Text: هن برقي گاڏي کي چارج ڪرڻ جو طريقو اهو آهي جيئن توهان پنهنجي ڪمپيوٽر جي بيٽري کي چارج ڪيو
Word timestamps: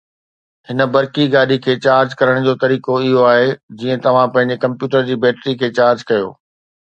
هن 0.67 0.79
برقي 0.93 1.25
گاڏي 1.35 1.57
کي 1.65 1.73
چارج 1.87 2.09
ڪرڻ 2.21 2.37
جو 2.47 2.53
طريقو 2.63 2.95
اهو 3.01 3.27
آهي 3.33 3.45
جيئن 3.83 4.03
توهان 4.07 4.33
پنهنجي 4.37 4.57
ڪمپيوٽر 4.65 5.05
جي 5.11 5.19
بيٽري 5.27 5.53
کي 5.61 5.73
چارج 5.81 6.07
ڪيو 6.13 6.27